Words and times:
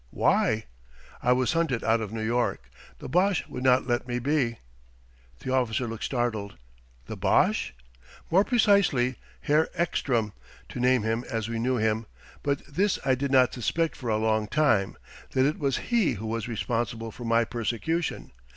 "Why?" 0.09 0.65
"I 1.21 1.31
was 1.33 1.53
hunted 1.53 1.83
out 1.83 2.01
of 2.01 2.11
New 2.11 2.23
York. 2.25 2.71
The 2.97 3.07
Boche 3.07 3.45
would 3.47 3.61
not 3.61 3.85
let 3.85 4.07
me 4.07 4.17
be." 4.17 4.57
The 5.41 5.53
officer 5.53 5.85
looked 5.85 6.05
startled. 6.05 6.57
"The 7.05 7.15
Boche?" 7.15 7.75
"More 8.31 8.43
precisely, 8.43 9.17
Herr 9.41 9.69
Ekstrom 9.75 10.33
to 10.69 10.79
name 10.79 11.03
him 11.03 11.23
as 11.29 11.47
we 11.49 11.59
knew 11.59 11.77
him. 11.77 12.07
But 12.41 12.65
this 12.65 12.97
I 13.05 13.13
did 13.13 13.29
not 13.29 13.53
suspect 13.53 13.95
for 13.95 14.09
a 14.09 14.17
long 14.17 14.47
time, 14.47 14.97
that 15.33 15.45
it 15.45 15.59
was 15.59 15.77
he 15.93 16.13
who 16.13 16.25
was 16.25 16.47
responsible 16.47 17.11
for 17.11 17.23
my 17.25 17.45
persecution. 17.45 18.31